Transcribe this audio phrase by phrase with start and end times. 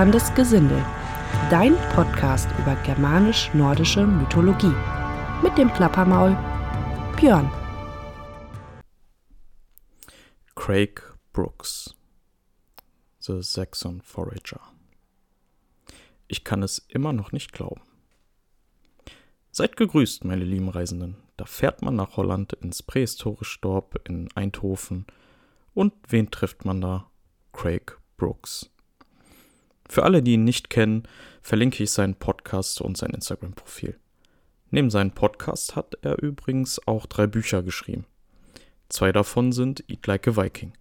[0.00, 0.82] Plapperndes Gesindel,
[1.50, 4.72] dein Podcast über germanisch-nordische Mythologie.
[5.42, 6.34] Mit dem Plappermaul
[7.18, 7.50] Björn.
[10.54, 11.02] Craig
[11.34, 11.94] Brooks,
[13.18, 14.62] The Saxon Forager.
[16.28, 17.82] Ich kann es immer noch nicht glauben.
[19.50, 21.18] Seid gegrüßt, meine lieben Reisenden.
[21.36, 25.04] Da fährt man nach Holland ins prähistorische Dorf in Eindhoven.
[25.74, 27.10] Und wen trifft man da?
[27.52, 28.70] Craig Brooks.
[29.90, 31.02] Für alle, die ihn nicht kennen,
[31.42, 33.98] verlinke ich seinen Podcast und sein Instagram-Profil.
[34.70, 38.06] Neben seinem Podcast hat er übrigens auch drei Bücher geschrieben.
[38.88, 40.74] Zwei davon sind Eat Like a Viking.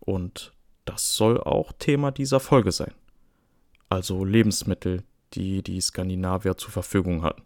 [0.00, 0.52] Und
[0.84, 2.92] das soll auch Thema dieser Folge sein.
[3.88, 7.44] Also Lebensmittel, die die Skandinavier zur Verfügung hatten.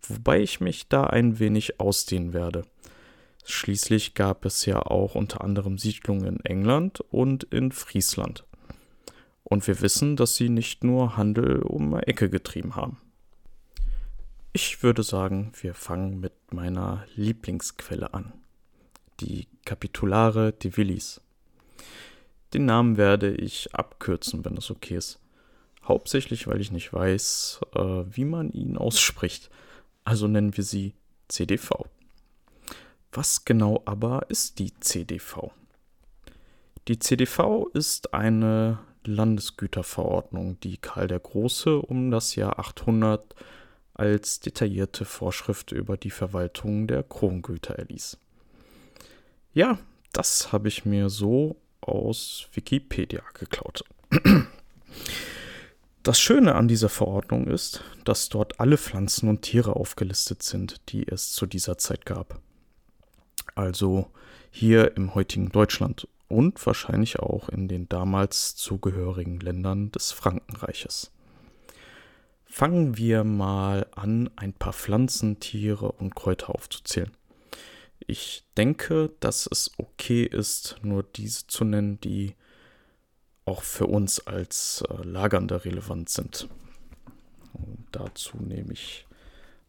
[0.00, 2.64] Wobei ich mich da ein wenig ausdehnen werde.
[3.44, 8.46] Schließlich gab es ja auch unter anderem Siedlungen in England und in Friesland.
[9.50, 12.98] Und wir wissen, dass sie nicht nur Handel um Ecke getrieben haben.
[14.52, 18.32] Ich würde sagen, wir fangen mit meiner Lieblingsquelle an.
[19.18, 21.20] Die Capitulare de Villis.
[22.54, 25.18] Den Namen werde ich abkürzen, wenn es okay ist.
[25.82, 29.50] Hauptsächlich, weil ich nicht weiß, äh, wie man ihn ausspricht.
[30.04, 30.94] Also nennen wir sie
[31.26, 31.86] CDV.
[33.10, 35.50] Was genau aber ist die CDV?
[36.86, 43.34] Die CDV ist eine Landesgüterverordnung, die Karl der Große um das Jahr 800
[43.94, 48.18] als detaillierte Vorschrift über die Verwaltung der Krongüter erließ.
[49.52, 49.78] Ja,
[50.12, 53.84] das habe ich mir so aus Wikipedia geklaut.
[56.02, 61.06] Das Schöne an dieser Verordnung ist, dass dort alle Pflanzen und Tiere aufgelistet sind, die
[61.06, 62.40] es zu dieser Zeit gab.
[63.54, 64.10] Also
[64.50, 71.10] hier im heutigen Deutschland und wahrscheinlich auch in den damals zugehörigen Ländern des Frankenreiches.
[72.44, 77.10] Fangen wir mal an, ein paar Pflanzen, Tiere und Kräuter aufzuzählen.
[78.06, 82.34] Ich denke, dass es okay ist, nur diese zu nennen, die
[83.44, 86.48] auch für uns als äh, Lagernde relevant sind.
[87.52, 89.06] Und dazu nehme ich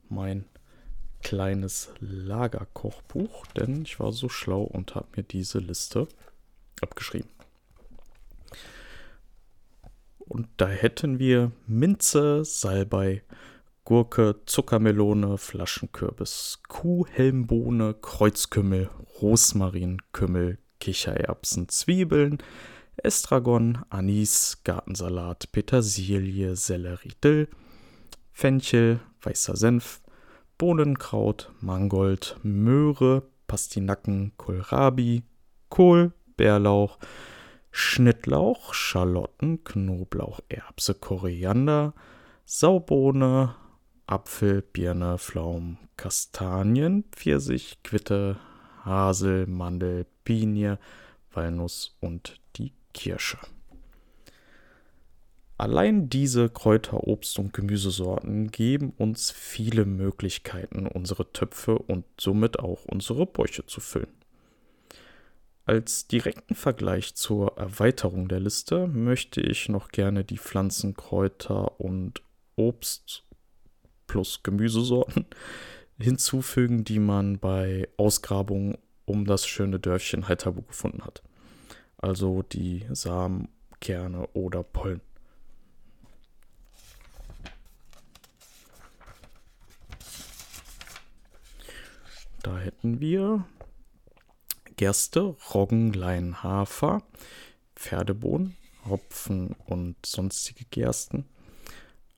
[0.09, 0.45] mein
[1.23, 6.07] kleines Lagerkochbuch, denn ich war so schlau und habe mir diese Liste
[6.81, 7.30] abgeschrieben.
[10.19, 13.24] Und da hätten wir Minze, Salbei,
[13.84, 18.90] Gurke, Zuckermelone, Flaschenkürbis, Kuhhelmbohne, Kreuzkümmel,
[19.22, 22.38] Rosmarin, Kümmel, Kichererbsen, Zwiebeln,
[22.98, 27.50] Estragon, Anis, Gartensalat, Petersilie, Sellerie, Dill,
[28.31, 30.02] Fenchel, weißer Senf,
[30.58, 35.24] Bohnenkraut, Mangold, Möhre, Pastinaken, Kohlrabi,
[35.69, 36.97] Kohl, Bärlauch,
[37.69, 41.94] Schnittlauch, Schalotten, Knoblauch, Erbse, Koriander,
[42.46, 43.53] Saubohne,
[44.07, 48.40] Apfel, Birne, Pflaumen, Kastanien, Pfirsich, Quitte,
[48.84, 50.80] Hasel, Mandel, Pinie,
[51.31, 53.38] Walnuss und die Kirsche.
[55.59, 62.85] Allein diese Kräuter, Obst und Gemüsesorten geben uns viele Möglichkeiten, unsere Töpfe und somit auch
[62.85, 64.20] unsere Bäuche zu füllen.
[65.66, 72.22] Als direkten Vergleich zur Erweiterung der Liste möchte ich noch gerne die Pflanzen, Kräuter und
[72.55, 73.23] Obst
[74.07, 75.25] plus Gemüsesorten
[76.00, 81.21] hinzufügen, die man bei Ausgrabungen um das schöne Dörfchen Heiterbu gefunden hat.
[81.97, 83.47] Also die Samen,
[83.79, 85.01] Kerne oder Pollen.
[92.41, 93.45] Da hätten wir
[94.81, 97.03] Gerste, Roggen, Lein, Hafer,
[97.75, 98.58] Pferdebohnen,
[98.90, 101.25] Hopfen und sonstige Gersten.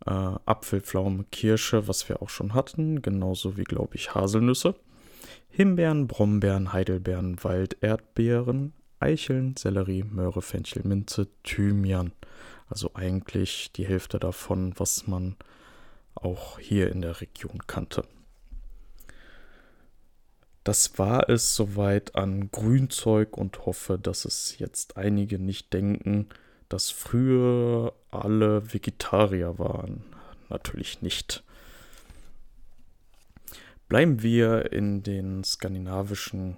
[0.06, 0.12] Äh,
[0.46, 4.76] Apfel, Pflaume, Kirsche, was wir auch schon hatten, genauso wie, glaube ich, Haselnüsse.
[5.50, 12.14] Himbeeren, Brombeeren, Heidelbeeren, Walderdbeeren, Eicheln, Sellerie, Möhre, Fenchel, Minze, Thymian.
[12.70, 15.36] Also eigentlich die Hälfte davon, was man
[16.16, 18.06] auch hier in der Region kannte.
[20.64, 26.30] Das war es soweit an Grünzeug und hoffe, dass es jetzt einige nicht denken,
[26.70, 30.04] dass früher alle Vegetarier waren.
[30.50, 31.44] Natürlich nicht.
[33.90, 36.58] Bleiben wir in den skandinavischen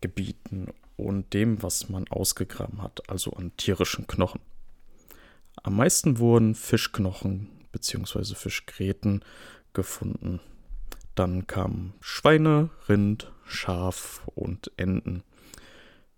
[0.00, 4.40] Gebieten und dem, was man ausgegraben hat, also an tierischen Knochen.
[5.62, 8.34] Am meisten wurden Fischknochen bzw.
[8.34, 9.24] Fischgräten
[9.72, 10.40] gefunden.
[11.16, 15.22] Dann kamen Schweine, Rind, Schaf und Enten.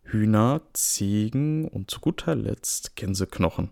[0.03, 3.71] Hühner, Ziegen und zu guter Letzt Gänseknochen.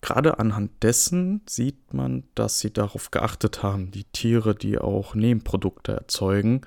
[0.00, 5.92] Gerade anhand dessen sieht man, dass sie darauf geachtet haben, die Tiere, die auch Nebenprodukte
[5.92, 6.60] erzeugen,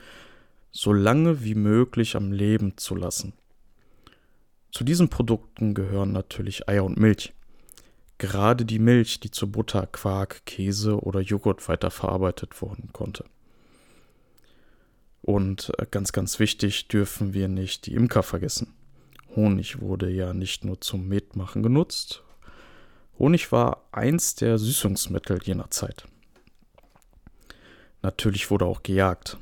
[0.72, 3.32] so lange wie möglich am Leben zu lassen.
[4.72, 7.34] Zu diesen Produkten gehören natürlich Eier und Milch.
[8.20, 13.24] Gerade die Milch, die zu Butter, Quark, Käse oder Joghurt weiterverarbeitet worden konnte.
[15.22, 18.74] Und äh, ganz, ganz wichtig dürfen wir nicht die Imker vergessen.
[19.36, 22.24] Honig wurde ja nicht nur zum Metmachen genutzt.
[23.18, 26.06] Honig war eins der Süßungsmittel jener Zeit.
[28.02, 29.38] Natürlich wurde auch gejagt.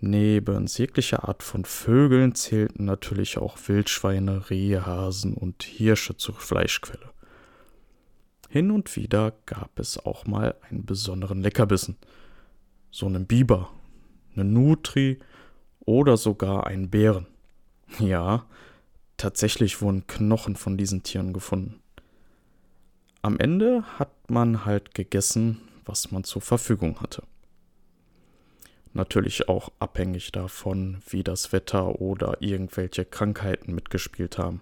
[0.00, 7.10] Neben jeglicher Art von Vögeln zählten natürlich auch Wildschweine, Rehe, Hasen und Hirsche zur Fleischquelle.
[8.52, 11.96] Hin und wieder gab es auch mal einen besonderen Leckerbissen.
[12.90, 13.70] So einen Biber,
[14.34, 15.20] eine Nutri
[15.78, 17.28] oder sogar einen Bären.
[18.00, 18.44] Ja,
[19.16, 21.80] tatsächlich wurden Knochen von diesen Tieren gefunden.
[23.22, 27.22] Am Ende hat man halt gegessen, was man zur Verfügung hatte.
[28.94, 34.60] Natürlich auch abhängig davon, wie das Wetter oder irgendwelche Krankheiten mitgespielt haben.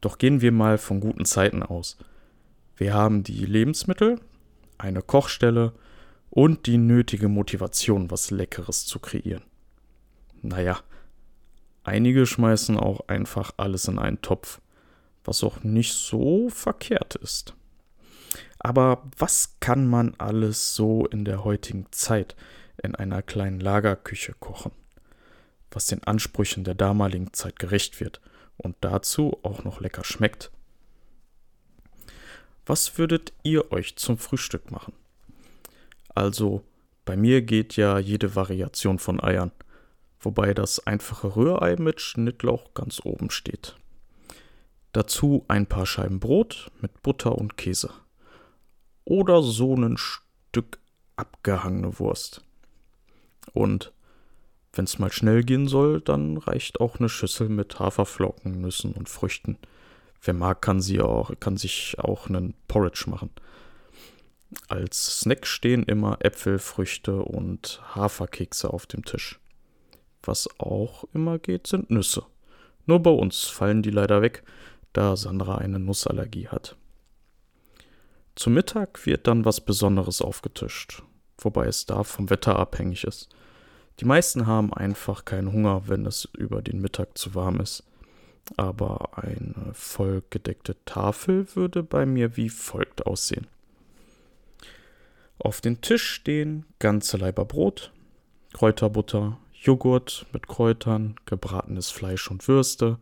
[0.00, 1.98] Doch gehen wir mal von guten Zeiten aus.
[2.76, 4.20] Wir haben die Lebensmittel,
[4.78, 5.72] eine Kochstelle
[6.30, 9.42] und die nötige Motivation, was Leckeres zu kreieren.
[10.42, 10.80] Naja,
[11.84, 14.60] einige schmeißen auch einfach alles in einen Topf,
[15.24, 17.54] was auch nicht so verkehrt ist.
[18.58, 22.36] Aber was kann man alles so in der heutigen Zeit
[22.82, 24.72] in einer kleinen Lagerküche kochen,
[25.70, 28.20] was den Ansprüchen der damaligen Zeit gerecht wird
[28.56, 30.50] und dazu auch noch lecker schmeckt.
[32.66, 34.92] Was würdet ihr euch zum Frühstück machen?
[36.14, 36.64] Also,
[37.04, 39.52] bei mir geht ja jede Variation von Eiern,
[40.18, 43.76] wobei das einfache Rührei mit Schnittlauch ganz oben steht.
[44.92, 47.90] Dazu ein paar Scheiben Brot mit Butter und Käse.
[49.04, 50.80] Oder so ein Stück
[51.14, 52.42] abgehangene Wurst.
[53.52, 53.92] Und
[54.72, 59.08] wenn es mal schnell gehen soll, dann reicht auch eine Schüssel mit Haferflocken, Nüssen und
[59.08, 59.56] Früchten.
[60.26, 63.30] Wer mag, kann, sie auch, kann sich auch einen Porridge machen.
[64.66, 69.38] Als Snack stehen immer Äpfel, Früchte und Haferkekse auf dem Tisch.
[70.24, 72.24] Was auch immer geht, sind Nüsse.
[72.86, 74.42] Nur bei uns fallen die leider weg,
[74.92, 76.76] da Sandra eine Nussallergie hat.
[78.34, 81.04] Zum Mittag wird dann was Besonderes aufgetischt,
[81.38, 83.28] wobei es da vom Wetter abhängig ist.
[84.00, 87.84] Die meisten haben einfach keinen Hunger, wenn es über den Mittag zu warm ist.
[88.56, 93.46] Aber eine vollgedeckte Tafel würde bei mir wie folgt aussehen.
[95.38, 97.92] Auf dem Tisch stehen ganze Leiber Brot,
[98.52, 102.98] Kräuterbutter, Joghurt mit Kräutern, gebratenes Fleisch und Würste,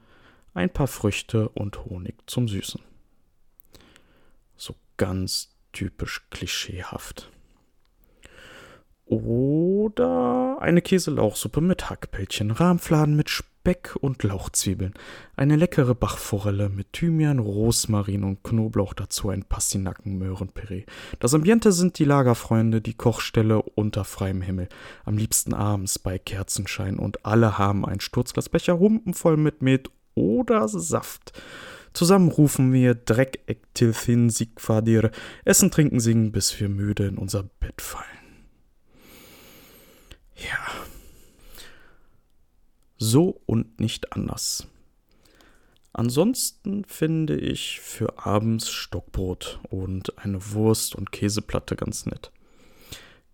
[0.54, 2.80] ein paar Früchte und Honig zum Süßen.
[4.56, 7.30] So ganz typisch klischeehaft.
[9.06, 13.28] Oder eine Käselauchsuppe mit Hackbällchen, Rahmfladen mit
[13.64, 14.92] Speck und Lauchzwiebeln,
[15.36, 20.84] eine leckere Bachforelle mit Thymian, Rosmarin und Knoblauch, dazu ein Pastinaken-Möhrenpüree.
[21.18, 24.68] Das Ambiente sind die Lagerfreunde, die Kochstelle unter freiem Himmel,
[25.06, 31.32] am liebsten abends bei Kerzenschein und alle haben ein Sturzglasbecher humpenvoll mit Met oder Saft.
[31.94, 35.10] Zusammen rufen wir Dreck, Ektilfin, Sigfadir,
[35.46, 38.04] essen, trinken, singen, bis wir müde in unser Bett fallen.
[40.36, 40.93] Ja.
[42.96, 44.68] So und nicht anders.
[45.92, 52.32] Ansonsten finde ich für abends Stockbrot und eine Wurst und Käseplatte ganz nett.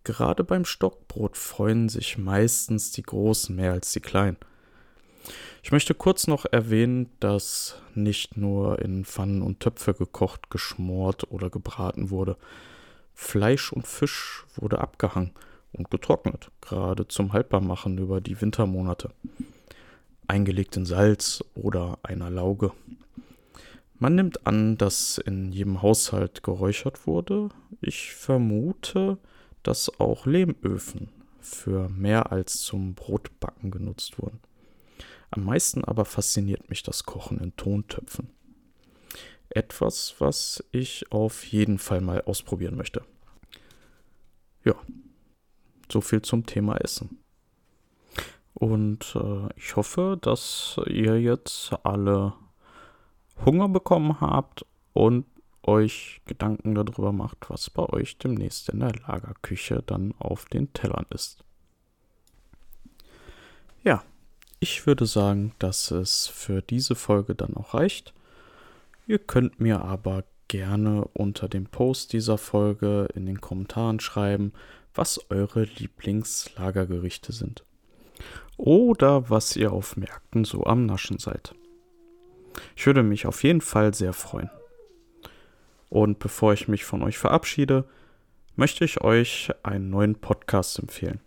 [0.05, 4.37] Gerade beim Stockbrot freuen sich meistens die Großen mehr als die Kleinen.
[5.62, 11.50] Ich möchte kurz noch erwähnen, dass nicht nur in Pfannen und Töpfe gekocht, geschmort oder
[11.50, 12.37] gebraten wurde.
[13.14, 15.33] Fleisch und Fisch wurde abgehangen
[15.73, 19.11] und getrocknet, gerade zum Haltbarmachen über die Wintermonate.
[20.30, 22.72] Eingelegt in Salz oder einer Lauge.
[23.99, 27.49] Man nimmt an, dass in jedem Haushalt geräuchert wurde.
[27.80, 29.18] Ich vermute,
[29.64, 31.08] dass auch Lehmöfen
[31.40, 34.38] für mehr als zum Brotbacken genutzt wurden.
[35.32, 38.30] Am meisten aber fasziniert mich das Kochen in Tontöpfen.
[39.49, 43.02] Etwas, was ich auf jeden Fall mal ausprobieren möchte.
[44.64, 44.76] Ja,
[45.90, 47.20] so viel zum Thema Essen.
[48.61, 52.35] Und äh, ich hoffe, dass ihr jetzt alle
[53.43, 55.25] Hunger bekommen habt und
[55.62, 61.07] euch Gedanken darüber macht, was bei euch demnächst in der Lagerküche dann auf den Tellern
[61.09, 61.43] ist.
[63.83, 64.05] Ja,
[64.59, 68.12] ich würde sagen, dass es für diese Folge dann auch reicht.
[69.07, 74.52] Ihr könnt mir aber gerne unter dem Post dieser Folge in den Kommentaren schreiben,
[74.95, 77.64] was eure Lieblingslagergerichte sind.
[78.62, 81.55] Oder was ihr auf Märkten so am Naschen seid.
[82.76, 84.50] Ich würde mich auf jeden Fall sehr freuen.
[85.88, 87.88] Und bevor ich mich von euch verabschiede,
[88.57, 91.21] möchte ich euch einen neuen Podcast empfehlen.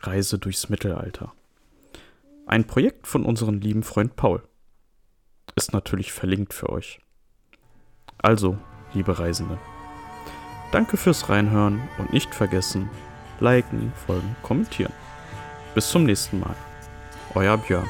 [0.00, 1.34] Reise durchs Mittelalter.
[2.46, 4.42] Ein Projekt von unserem lieben Freund Paul.
[5.56, 6.98] Ist natürlich verlinkt für euch.
[8.16, 8.56] Also,
[8.94, 9.58] liebe Reisende,
[10.72, 12.88] danke fürs Reinhören und nicht vergessen,
[13.38, 15.03] liken, folgen, kommentieren.
[15.74, 16.54] Bis zum nächsten Mal.
[17.34, 17.88] Euer Björn.